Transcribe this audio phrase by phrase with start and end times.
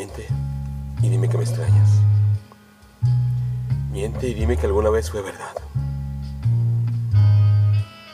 [0.00, 0.26] Miente
[1.02, 2.00] y dime que me extrañas.
[3.90, 5.54] Miente y dime que alguna vez fue verdad.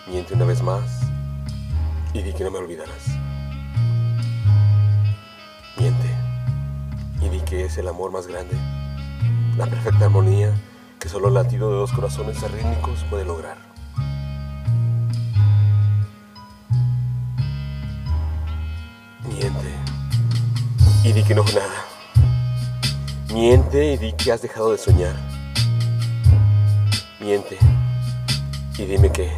[0.09, 0.83] Miente una vez más
[2.13, 3.07] y di que no me olvidarás.
[5.79, 6.11] Miente
[7.21, 8.57] y di que es el amor más grande,
[9.57, 10.53] la perfecta armonía
[10.99, 13.59] que solo el latido de dos corazones arrítmicos puede lograr.
[19.23, 19.86] Miente
[21.07, 21.87] y di que no nada.
[23.33, 25.15] Miente y di que has dejado de soñar.
[27.21, 27.57] Miente
[28.77, 29.31] y dime que...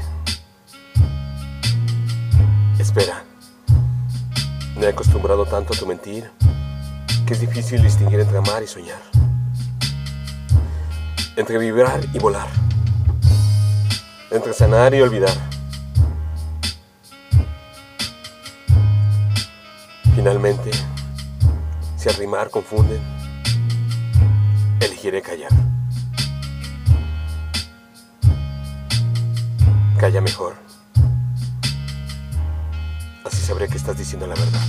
[2.78, 3.22] Espera.
[4.76, 6.30] Me he acostumbrado tanto a tu mentir
[7.26, 9.02] que es difícil distinguir entre amar y soñar.
[11.36, 12.48] Entre vibrar y volar.
[14.30, 15.36] Entre sanar y olvidar.
[20.14, 20.70] Finalmente,
[22.08, 23.00] si arrimar confunden,
[24.80, 25.50] elegiré callar.
[29.98, 30.54] Calla mejor.
[33.24, 34.60] Así sabré que estás diciendo la verdad.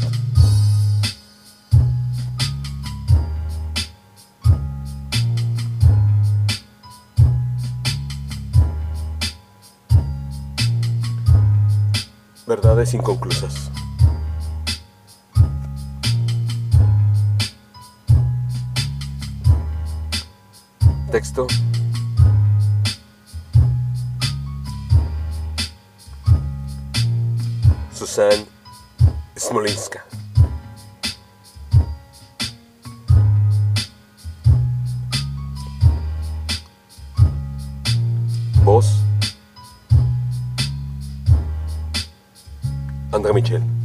[12.47, 13.69] Verdades inconclusas.
[21.11, 21.47] Texto.
[27.91, 28.45] Susan
[29.35, 30.03] Smolinska.
[38.63, 38.85] Voz.
[43.11, 43.78] André Michel.